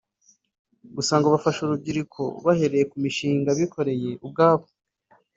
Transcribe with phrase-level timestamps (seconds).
[0.95, 4.65] Gusa ngo bafasha urubyiruko bahereye ku mishinga bikoreye ubwabo